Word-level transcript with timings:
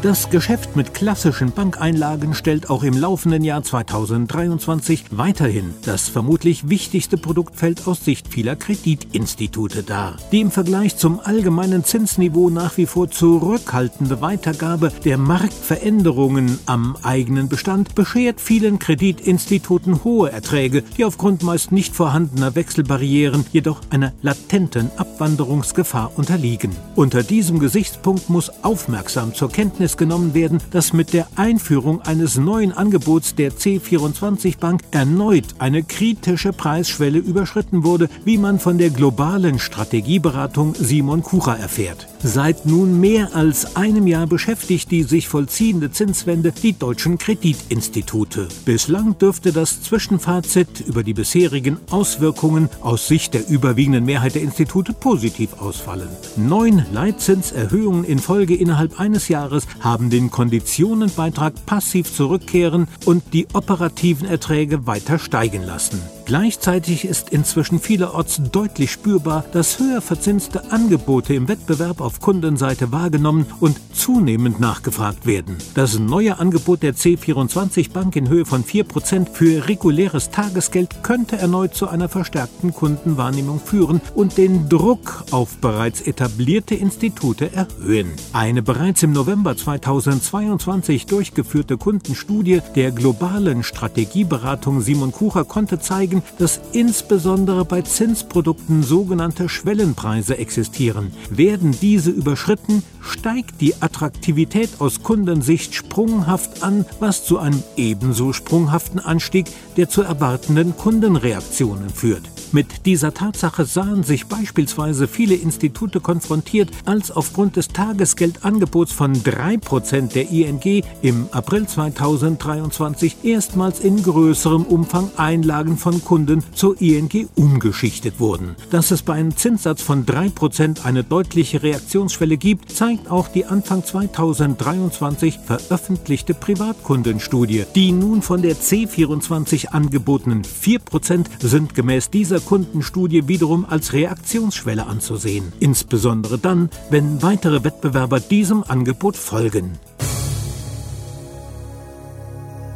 Das 0.00 0.30
Geschäft 0.30 0.76
mit 0.76 0.94
klassischen 0.94 1.50
Bankeinlagen 1.50 2.32
stellt 2.32 2.70
auch 2.70 2.84
im 2.84 2.96
laufenden 2.96 3.42
Jahr 3.42 3.64
2023 3.64 5.06
weiterhin 5.10 5.74
das 5.84 6.08
vermutlich 6.08 6.68
wichtigste 6.68 7.18
Produktfeld 7.18 7.88
aus 7.88 8.04
Sicht 8.04 8.28
vieler 8.28 8.54
Kreditinstitute 8.54 9.82
dar. 9.82 10.14
Die 10.30 10.40
im 10.40 10.52
Vergleich 10.52 10.96
zum 10.98 11.18
allgemeinen 11.18 11.82
Zinsniveau 11.82 12.48
nach 12.48 12.76
wie 12.76 12.86
vor 12.86 13.10
zurückhaltende 13.10 14.20
Weitergabe 14.20 14.92
der 15.04 15.18
Marktveränderungen 15.18 16.60
am 16.66 16.96
eigenen 17.02 17.48
Bestand 17.48 17.96
beschert 17.96 18.40
vielen 18.40 18.78
Kreditinstituten 18.78 20.04
hohe 20.04 20.30
Erträge, 20.30 20.84
die 20.96 21.04
aufgrund 21.04 21.42
meist 21.42 21.72
nicht 21.72 21.96
vorhandener 21.96 22.54
Wechselbarrieren 22.54 23.46
jedoch 23.50 23.80
einer 23.90 24.12
latenten 24.22 24.92
Abwanderungsgefahr 24.96 26.12
unterliegen. 26.16 26.70
Unter 26.94 27.24
diesem 27.24 27.58
Gesichtspunkt 27.58 28.30
muss 28.30 28.52
aufmerksam 28.62 29.34
zur 29.34 29.50
Kenntnis 29.50 29.87
Kenntnis 29.88 29.96
genommen 29.96 30.34
werden, 30.34 30.58
dass 30.70 30.92
mit 30.92 31.12
der 31.12 31.28
Einführung 31.36 32.02
eines 32.02 32.36
neuen 32.36 32.72
Angebots 32.72 33.34
der 33.34 33.52
C24 33.52 34.58
Bank 34.58 34.82
erneut 34.90 35.44
eine 35.58 35.82
kritische 35.82 36.52
Preisschwelle 36.52 37.18
überschritten 37.18 37.84
wurde, 37.84 38.08
wie 38.24 38.38
man 38.38 38.58
von 38.58 38.78
der 38.78 38.90
globalen 38.90 39.58
Strategieberatung 39.58 40.74
Simon 40.74 41.22
Kucher 41.22 41.58
erfährt. 41.58 42.06
Seit 42.22 42.66
nun 42.66 43.00
mehr 43.00 43.34
als 43.34 43.76
einem 43.76 44.06
Jahr 44.06 44.26
beschäftigt 44.26 44.90
die 44.90 45.04
sich 45.04 45.28
vollziehende 45.28 45.90
Zinswende 45.90 46.52
die 46.52 46.72
deutschen 46.72 47.16
Kreditinstitute. 47.16 48.48
Bislang 48.64 49.16
dürfte 49.18 49.52
das 49.52 49.82
Zwischenfazit 49.82 50.80
über 50.86 51.02
die 51.02 51.14
bisherigen 51.14 51.78
Auswirkungen 51.90 52.68
aus 52.80 53.06
Sicht 53.06 53.34
der 53.34 53.48
überwiegenden 53.48 54.04
Mehrheit 54.04 54.34
der 54.34 54.42
Institute 54.42 54.92
positiv 54.92 55.60
ausfallen. 55.60 56.08
Neun 56.36 56.84
Leitzinserhöhungen 56.92 58.04
in 58.04 58.18
Folge 58.18 58.56
innerhalb 58.56 58.98
eines 58.98 59.28
Jahres 59.28 59.66
haben 59.80 60.10
den 60.10 60.30
Konditionenbeitrag 60.30 61.66
passiv 61.66 62.12
zurückkehren 62.12 62.88
und 63.04 63.32
die 63.32 63.46
operativen 63.52 64.28
Erträge 64.28 64.86
weiter 64.86 65.18
steigen 65.18 65.62
lassen. 65.62 66.00
Gleichzeitig 66.28 67.06
ist 67.06 67.30
inzwischen 67.30 67.78
vielerorts 67.78 68.42
deutlich 68.52 68.92
spürbar, 68.92 69.46
dass 69.52 69.78
höher 69.78 70.02
verzinste 70.02 70.70
Angebote 70.70 71.32
im 71.32 71.48
Wettbewerb 71.48 72.02
auf 72.02 72.20
Kundenseite 72.20 72.92
wahrgenommen 72.92 73.46
und 73.60 73.80
zunehmend 73.94 74.60
nachgefragt 74.60 75.24
werden. 75.24 75.56
Das 75.74 75.98
neue 75.98 76.38
Angebot 76.38 76.82
der 76.82 76.94
C24 76.94 77.92
Bank 77.92 78.14
in 78.14 78.28
Höhe 78.28 78.44
von 78.44 78.62
4% 78.62 79.32
für 79.32 79.68
reguläres 79.68 80.28
Tagesgeld 80.28 81.02
könnte 81.02 81.38
erneut 81.38 81.74
zu 81.74 81.88
einer 81.88 82.10
verstärkten 82.10 82.74
Kundenwahrnehmung 82.74 83.58
führen 83.58 84.02
und 84.14 84.36
den 84.36 84.68
Druck 84.68 85.24
auf 85.30 85.56
bereits 85.62 86.02
etablierte 86.02 86.74
Institute 86.74 87.50
erhöhen. 87.54 88.12
Eine 88.34 88.60
bereits 88.60 89.02
im 89.02 89.12
November 89.12 89.56
2022 89.56 91.06
durchgeführte 91.06 91.78
Kundenstudie 91.78 92.60
der 92.76 92.90
globalen 92.90 93.62
Strategieberatung 93.62 94.82
Simon 94.82 95.12
Kucher 95.12 95.46
konnte 95.46 95.78
zeigen, 95.78 96.17
zeigen, 96.18 96.22
dass 96.38 96.60
insbesondere 96.72 97.64
bei 97.64 97.82
Zinsprodukten 97.82 98.82
sogenannte 98.82 99.48
Schwellenpreise 99.48 100.38
existieren. 100.38 101.12
Werden 101.30 101.76
diese 101.80 102.10
überschritten, 102.10 102.82
steigt 103.00 103.60
die 103.60 103.74
Attraktivität 103.80 104.70
aus 104.78 105.02
Kundensicht 105.02 105.74
sprunghaft 105.74 106.62
an, 106.62 106.84
was 107.00 107.24
zu 107.24 107.38
einem 107.38 107.62
ebenso 107.76 108.32
sprunghaften 108.32 109.00
Anstieg 109.00 109.46
der 109.76 109.88
zu 109.88 110.02
erwartenden 110.02 110.76
Kundenreaktionen 110.76 111.90
führt. 111.90 112.22
Mit 112.50 112.86
dieser 112.86 113.12
Tatsache 113.12 113.66
sahen 113.66 114.04
sich 114.04 114.26
beispielsweise 114.26 115.06
viele 115.06 115.34
Institute 115.34 116.00
konfrontiert, 116.00 116.70
als 116.86 117.10
aufgrund 117.10 117.56
des 117.56 117.68
Tagesgeldangebots 117.68 118.90
von 118.90 119.14
3% 119.14 120.12
der 120.14 120.30
ING 120.30 120.82
im 121.02 121.28
April 121.30 121.66
2023 121.66 123.18
erstmals 123.22 123.80
in 123.80 124.02
größerem 124.02 124.62
Umfang 124.62 125.10
Einlagen 125.18 125.76
von 125.76 126.02
Kunden 126.02 126.42
zur 126.54 126.80
ING 126.80 127.28
umgeschichtet 127.34 128.18
wurden. 128.18 128.56
Dass 128.70 128.92
es 128.92 129.02
bei 129.02 129.14
einem 129.14 129.36
Zinssatz 129.36 129.82
von 129.82 130.06
3% 130.06 130.84
eine 130.84 131.04
deutliche 131.04 131.62
Reaktionsschwelle 131.62 132.38
gibt, 132.38 132.72
zeigt 132.72 133.10
auch 133.10 133.28
die 133.28 133.44
Anfang 133.44 133.84
2023 133.84 135.38
veröffentlichte 135.44 136.32
Privatkundenstudie. 136.32 137.64
Die 137.74 137.92
nun 137.92 138.22
von 138.22 138.40
der 138.40 138.56
C24 138.56 139.66
angebotenen 139.66 140.44
4% 140.44 141.26
sind 141.40 141.74
gemäß 141.74 142.08
dieser 142.08 142.37
dieser 142.38 142.48
Kundenstudie 142.48 143.26
wiederum 143.26 143.66
als 143.68 143.92
Reaktionsschwelle 143.92 144.86
anzusehen, 144.86 145.52
insbesondere 145.60 146.38
dann, 146.38 146.70
wenn 146.90 147.22
weitere 147.22 147.64
Wettbewerber 147.64 148.20
diesem 148.20 148.62
Angebot 148.62 149.16
folgen. 149.16 149.78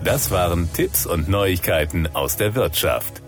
Das 0.04 0.30
waren 0.32 0.68
Tipps 0.72 1.06
und 1.06 1.28
Neuigkeiten 1.28 2.08
aus 2.12 2.36
der 2.36 2.56
Wirtschaft. 2.56 3.21